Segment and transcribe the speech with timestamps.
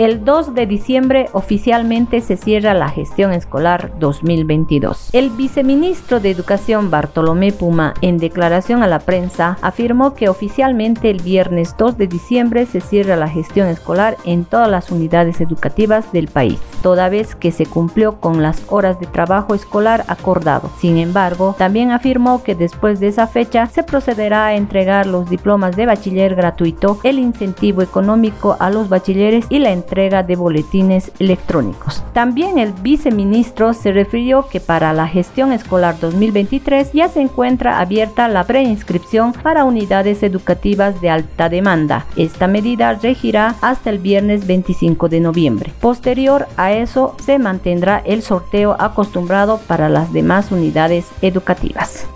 [0.00, 5.10] El 2 de diciembre oficialmente se cierra la gestión escolar 2022.
[5.12, 11.20] El viceministro de Educación Bartolomé Puma, en declaración a la prensa, afirmó que oficialmente el
[11.20, 16.28] viernes 2 de diciembre se cierra la gestión escolar en todas las unidades educativas del
[16.28, 20.70] país, toda vez que se cumplió con las horas de trabajo escolar acordado.
[20.78, 25.76] Sin embargo, también afirmó que después de esa fecha se procederá a entregar los diplomas
[25.76, 32.02] de bachiller gratuito, el incentivo económico a los bachilleres y la entrega de boletines electrónicos.
[32.12, 38.28] También el viceministro se refirió que para la gestión escolar 2023 ya se encuentra abierta
[38.28, 42.06] la preinscripción para unidades educativas de alta demanda.
[42.16, 45.72] Esta medida regirá hasta el viernes 25 de noviembre.
[45.80, 52.06] Posterior a eso se mantendrá el sorteo acostumbrado para las demás unidades educativas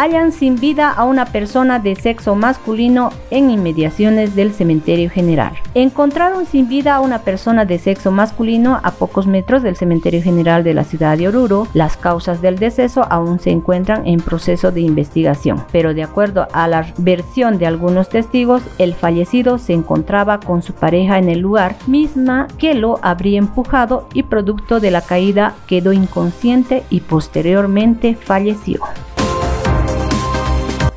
[0.00, 5.52] hallan sin vida a una persona de sexo masculino en inmediaciones del cementerio general.
[5.74, 10.64] Encontraron sin vida a una persona de sexo masculino a pocos metros del cementerio general
[10.64, 11.66] de la ciudad de Oruro.
[11.74, 16.66] Las causas del deceso aún se encuentran en proceso de investigación, pero de acuerdo a
[16.66, 21.76] la versión de algunos testigos, el fallecido se encontraba con su pareja en el lugar,
[21.86, 28.80] misma que lo habría empujado y producto de la caída quedó inconsciente y posteriormente falleció.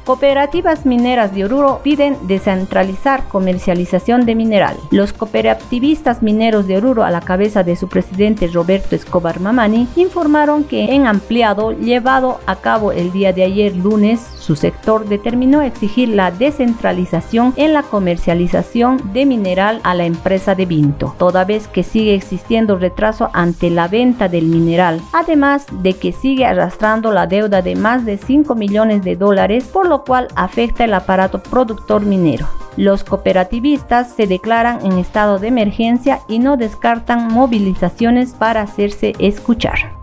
[0.05, 4.75] Cooperativas mineras de Oruro piden descentralizar comercialización de mineral.
[4.91, 10.65] Los cooperativistas mineros de Oruro, a la cabeza de su presidente Roberto Escobar Mamani, informaron
[10.65, 16.09] que en ampliado llevado a cabo el día de ayer lunes, su sector determinó exigir
[16.09, 21.83] la descentralización en la comercialización de mineral a la empresa de Vinto, toda vez que
[21.83, 27.61] sigue existiendo retraso ante la venta del mineral, además de que sigue arrastrando la deuda
[27.61, 32.49] de más de 5 millones de dólares por lo cual afecta el aparato productor minero.
[32.75, 40.02] Los cooperativistas se declaran en estado de emergencia y no descartan movilizaciones para hacerse escuchar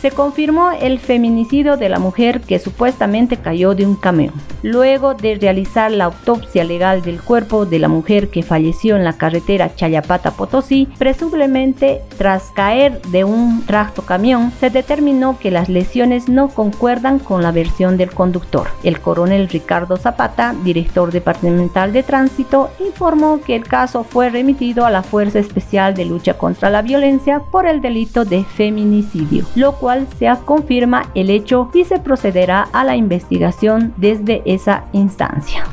[0.00, 4.32] se confirmó el feminicidio de la mujer que supuestamente cayó de un camión.
[4.62, 9.14] Luego de realizar la autopsia legal del cuerpo de la mujer que falleció en la
[9.14, 16.48] carretera Chayapata-Potosí, presumiblemente tras caer de un tracto camión, se determinó que las lesiones no
[16.48, 18.68] concuerdan con la versión del conductor.
[18.82, 24.90] El coronel Ricardo Zapata, director departamental de tránsito, informó que el caso fue remitido a
[24.90, 30.06] la Fuerza Especial de Lucha contra la Violencia por el delito de feminicidio, lo cual
[30.20, 35.64] se confirma el hecho y se procederá a la investigación desde esa instancia.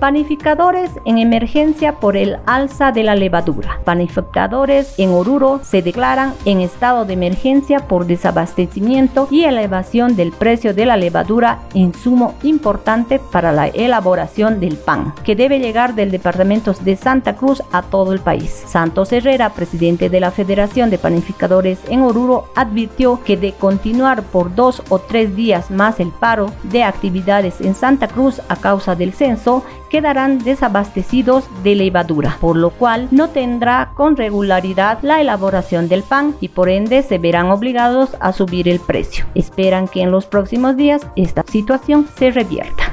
[0.00, 3.80] Panificadores en emergencia por el alza de la levadura.
[3.84, 10.72] Panificadores en Oruro se declaran en estado de emergencia por desabastecimiento y elevación del precio
[10.72, 16.74] de la levadura, insumo importante para la elaboración del pan, que debe llegar del departamento
[16.74, 18.52] de Santa Cruz a todo el país.
[18.66, 24.54] Santos Herrera, presidente de la Federación de Panificadores en Oruro, advirtió que de continuar por
[24.54, 29.12] dos o tres días más el paro de actividades en Santa Cruz a causa del
[29.12, 36.02] censo, quedarán desabastecidos de levadura, por lo cual no tendrá con regularidad la elaboración del
[36.02, 39.26] pan y por ende se verán obligados a subir el precio.
[39.34, 42.87] Esperan que en los próximos días esta situación se revierta.